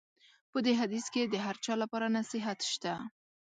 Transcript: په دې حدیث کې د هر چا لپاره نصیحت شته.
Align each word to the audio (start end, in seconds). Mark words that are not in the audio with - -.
په 0.51 0.59
دې 0.65 0.73
حدیث 0.79 1.05
کې 1.13 1.21
د 1.27 1.35
هر 1.45 1.55
چا 1.65 1.73
لپاره 1.83 2.07
نصیحت 2.17 2.59
شته. 2.71 2.93